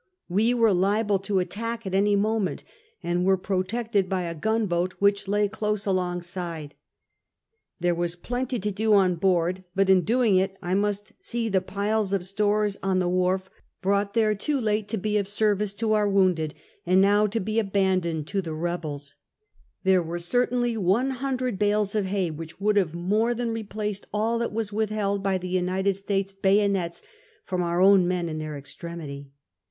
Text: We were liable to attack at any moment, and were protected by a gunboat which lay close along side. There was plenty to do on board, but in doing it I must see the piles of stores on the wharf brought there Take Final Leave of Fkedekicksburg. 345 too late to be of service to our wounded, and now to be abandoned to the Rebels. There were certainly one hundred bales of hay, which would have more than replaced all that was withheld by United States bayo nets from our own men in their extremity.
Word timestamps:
We 0.29 0.55
were 0.55 0.73
liable 0.73 1.19
to 1.19 1.37
attack 1.37 1.85
at 1.85 1.93
any 1.93 2.15
moment, 2.15 2.63
and 3.03 3.23
were 3.23 3.37
protected 3.37 4.09
by 4.09 4.23
a 4.23 4.33
gunboat 4.33 4.93
which 4.93 5.27
lay 5.27 5.47
close 5.47 5.85
along 5.85 6.23
side. 6.23 6.73
There 7.79 7.93
was 7.93 8.15
plenty 8.15 8.57
to 8.61 8.71
do 8.71 8.95
on 8.95 9.13
board, 9.17 9.63
but 9.75 9.91
in 9.91 10.01
doing 10.01 10.37
it 10.37 10.57
I 10.59 10.73
must 10.73 11.11
see 11.19 11.49
the 11.49 11.61
piles 11.61 12.13
of 12.13 12.25
stores 12.25 12.77
on 12.81 12.97
the 12.97 13.07
wharf 13.07 13.47
brought 13.83 14.15
there 14.15 14.33
Take 14.33 14.41
Final 14.41 14.55
Leave 14.55 14.55
of 14.55 14.65
Fkedekicksburg. 14.65 14.87
345 14.87 14.87
too 14.87 14.87
late 14.87 14.87
to 14.87 14.97
be 14.97 15.17
of 15.17 15.27
service 15.27 15.73
to 15.75 15.93
our 15.93 16.09
wounded, 16.09 16.55
and 16.87 16.99
now 16.99 17.27
to 17.27 17.39
be 17.39 17.59
abandoned 17.59 18.25
to 18.25 18.41
the 18.41 18.55
Rebels. 18.55 19.17
There 19.83 20.01
were 20.01 20.17
certainly 20.17 20.75
one 20.77 21.11
hundred 21.11 21.59
bales 21.59 21.93
of 21.93 22.05
hay, 22.07 22.31
which 22.31 22.59
would 22.59 22.75
have 22.77 22.95
more 22.95 23.35
than 23.35 23.51
replaced 23.51 24.07
all 24.11 24.39
that 24.39 24.51
was 24.51 24.73
withheld 24.73 25.21
by 25.21 25.37
United 25.39 25.95
States 25.95 26.31
bayo 26.31 26.67
nets 26.67 27.03
from 27.45 27.61
our 27.61 27.79
own 27.79 28.07
men 28.07 28.27
in 28.27 28.39
their 28.39 28.57
extremity. 28.57 29.29